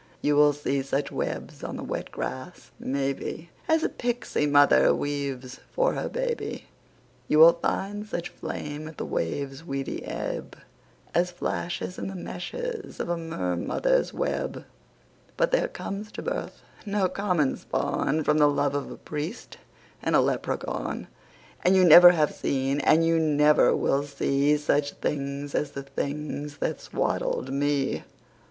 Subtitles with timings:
[0.19, 5.59] You will see such webs on the wet grass, maybe, As a pixie mother weaves
[5.69, 6.65] for her baby,
[7.27, 10.57] You will find such flame at the wave's weedy ebb
[11.13, 14.65] As flashes in the meshes of a mer mother's web,
[15.37, 19.57] But there comes to birth no common spawn From the love of a priest
[20.01, 21.09] and a leprechaun,
[21.63, 26.57] And you never have seen and you never will see Such things as the things
[26.57, 28.03] that swaddled me!